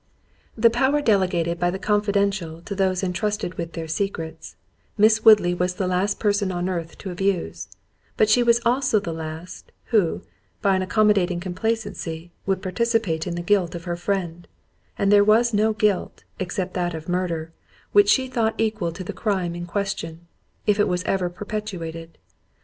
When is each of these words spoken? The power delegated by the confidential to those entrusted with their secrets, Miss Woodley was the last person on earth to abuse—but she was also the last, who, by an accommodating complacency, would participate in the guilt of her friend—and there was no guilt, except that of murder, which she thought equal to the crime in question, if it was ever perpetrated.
The 0.57 0.71
power 0.71 0.99
delegated 0.99 1.59
by 1.59 1.69
the 1.69 1.77
confidential 1.77 2.59
to 2.61 2.73
those 2.73 3.03
entrusted 3.03 3.59
with 3.59 3.73
their 3.73 3.87
secrets, 3.87 4.55
Miss 4.97 5.23
Woodley 5.23 5.53
was 5.53 5.75
the 5.75 5.85
last 5.85 6.19
person 6.19 6.51
on 6.51 6.67
earth 6.67 6.97
to 6.97 7.11
abuse—but 7.11 8.27
she 8.27 8.41
was 8.41 8.59
also 8.65 8.99
the 8.99 9.13
last, 9.13 9.71
who, 9.93 10.23
by 10.59 10.75
an 10.75 10.81
accommodating 10.81 11.39
complacency, 11.39 12.31
would 12.47 12.63
participate 12.63 13.27
in 13.27 13.35
the 13.35 13.43
guilt 13.43 13.75
of 13.75 13.83
her 13.83 13.95
friend—and 13.95 15.11
there 15.11 15.23
was 15.23 15.53
no 15.53 15.71
guilt, 15.71 16.23
except 16.39 16.73
that 16.73 16.95
of 16.95 17.07
murder, 17.07 17.51
which 17.91 18.09
she 18.09 18.27
thought 18.27 18.55
equal 18.57 18.91
to 18.93 19.03
the 19.03 19.13
crime 19.13 19.53
in 19.53 19.67
question, 19.67 20.21
if 20.65 20.79
it 20.79 20.87
was 20.87 21.03
ever 21.03 21.29
perpetrated. 21.29 22.17